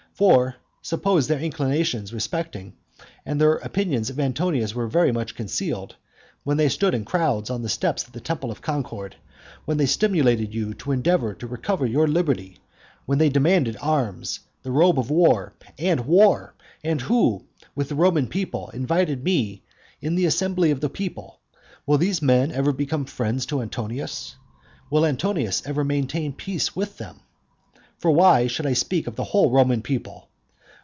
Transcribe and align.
For, 0.13 0.55
suppose 0.83 1.27
their 1.27 1.39
inclinations 1.39 2.13
respecting, 2.13 2.73
and 3.25 3.41
their 3.41 3.55
opinions 3.55 4.11
of 4.11 4.19
Antonius 4.19 4.75
were 4.75 4.85
very 4.85 5.11
much 5.11 5.33
concealed, 5.33 5.95
when 6.43 6.57
they 6.57 6.69
stood 6.69 6.93
in 6.93 7.05
crowds 7.05 7.49
on 7.49 7.63
the 7.63 7.69
steps 7.69 8.03
of 8.05 8.11
the 8.13 8.19
temple 8.21 8.51
of 8.51 8.61
Concord, 8.61 9.15
when 9.65 9.77
they 9.77 9.87
stimulated 9.87 10.53
you 10.53 10.75
to 10.75 10.91
endeavour 10.91 11.33
to 11.33 11.47
recover 11.47 11.87
your 11.87 12.07
liberty, 12.07 12.59
when 13.07 13.17
they 13.17 13.29
demanded 13.29 13.77
arms, 13.81 14.41
the 14.61 14.69
robe 14.69 14.99
of 14.99 15.09
war, 15.09 15.53
and 15.79 16.01
war, 16.01 16.53
and 16.83 17.01
who, 17.01 17.43
with 17.73 17.89
the 17.89 17.95
Roman 17.95 18.27
people, 18.27 18.69
invited 18.75 19.23
me 19.23 19.43
to 19.43 19.51
meet 19.55 19.63
in 20.01 20.13
the 20.13 20.27
assembly 20.27 20.69
of 20.69 20.81
the 20.81 20.89
people, 20.89 21.39
will 21.87 21.97
these 21.97 22.21
men 22.21 22.51
ever 22.51 22.71
become 22.71 23.05
friends 23.05 23.47
to 23.47 23.59
Antonius? 23.59 24.35
will 24.91 25.03
Antonius 25.03 25.65
ever 25.65 25.83
maintain 25.83 26.31
peace 26.31 26.75
with 26.75 26.99
them? 26.99 27.21
For 27.97 28.09
why 28.09 28.47
should 28.47 28.65
I 28.65 28.73
speak 28.73 29.05
of 29.05 29.15
the 29.15 29.23
whole 29.23 29.51
Roman 29.51 29.83
people? 29.83 30.27